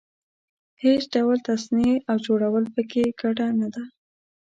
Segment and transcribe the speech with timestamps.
[0.83, 3.83] هېڅ ډول تصنع او جوړول په کې ګډه نه ده.